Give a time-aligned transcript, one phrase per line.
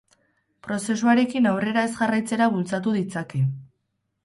[0.67, 3.47] Prozesuarekin aurrera ez jarraitzera bultzatu ditzake.